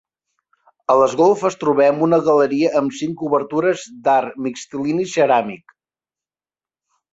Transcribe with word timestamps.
A 0.93 0.95
les 1.01 1.11
golfes 1.19 1.57
trobem 1.63 1.99
una 2.05 2.19
galeria 2.29 2.71
amb 2.81 2.97
cinc 3.01 3.23
obertures 3.29 3.85
d'arc 4.09 4.41
mixtilini 4.49 5.09
ceràmic. 5.15 5.79